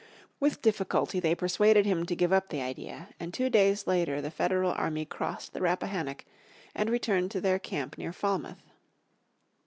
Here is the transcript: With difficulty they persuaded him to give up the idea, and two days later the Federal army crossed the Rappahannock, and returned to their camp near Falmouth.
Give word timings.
With 0.39 0.63
difficulty 0.63 1.19
they 1.19 1.35
persuaded 1.35 1.85
him 1.85 2.07
to 2.07 2.15
give 2.15 2.33
up 2.33 2.49
the 2.49 2.59
idea, 2.59 3.09
and 3.19 3.31
two 3.31 3.51
days 3.51 3.85
later 3.85 4.19
the 4.19 4.31
Federal 4.31 4.71
army 4.71 5.05
crossed 5.05 5.53
the 5.53 5.61
Rappahannock, 5.61 6.25
and 6.73 6.89
returned 6.89 7.29
to 7.33 7.39
their 7.39 7.59
camp 7.59 7.99
near 7.99 8.11
Falmouth. 8.11 8.63